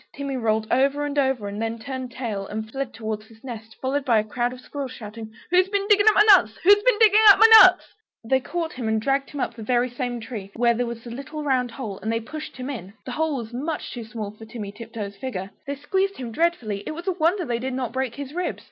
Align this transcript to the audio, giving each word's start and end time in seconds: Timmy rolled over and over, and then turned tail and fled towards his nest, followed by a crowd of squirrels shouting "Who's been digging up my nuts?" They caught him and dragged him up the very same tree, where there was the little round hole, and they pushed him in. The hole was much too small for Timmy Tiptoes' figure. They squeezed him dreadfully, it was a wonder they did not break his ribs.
Timmy 0.15 0.35
rolled 0.35 0.65
over 0.71 1.05
and 1.05 1.15
over, 1.19 1.47
and 1.47 1.61
then 1.61 1.77
turned 1.77 2.11
tail 2.11 2.47
and 2.47 2.67
fled 2.71 2.91
towards 2.91 3.27
his 3.27 3.43
nest, 3.43 3.75
followed 3.79 4.03
by 4.03 4.17
a 4.17 4.23
crowd 4.23 4.51
of 4.51 4.59
squirrels 4.59 4.91
shouting 4.93 5.31
"Who's 5.51 5.69
been 5.69 5.87
digging 5.89 6.07
up 6.09 6.15
my 6.15 6.23
nuts?" 6.31 7.93
They 8.23 8.39
caught 8.39 8.73
him 8.73 8.87
and 8.87 8.99
dragged 8.99 9.29
him 9.29 9.39
up 9.39 9.53
the 9.53 9.61
very 9.61 9.91
same 9.91 10.19
tree, 10.19 10.49
where 10.55 10.73
there 10.73 10.87
was 10.87 11.03
the 11.03 11.11
little 11.11 11.43
round 11.43 11.69
hole, 11.69 11.99
and 11.99 12.11
they 12.11 12.19
pushed 12.19 12.57
him 12.57 12.67
in. 12.71 12.93
The 13.05 13.11
hole 13.11 13.37
was 13.37 13.53
much 13.53 13.91
too 13.93 14.03
small 14.03 14.31
for 14.31 14.45
Timmy 14.45 14.71
Tiptoes' 14.71 15.17
figure. 15.17 15.51
They 15.67 15.75
squeezed 15.75 16.17
him 16.17 16.31
dreadfully, 16.31 16.81
it 16.87 16.95
was 16.95 17.05
a 17.05 17.11
wonder 17.11 17.45
they 17.45 17.59
did 17.59 17.73
not 17.75 17.93
break 17.93 18.15
his 18.15 18.33
ribs. 18.33 18.59